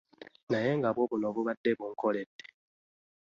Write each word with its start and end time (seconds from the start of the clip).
Naye 0.51 0.71
nga 0.77 0.89
bwo 0.95 1.03
bunno 1.09 1.27
bubaddde 1.35 1.71
bunkoledde. 1.77 2.43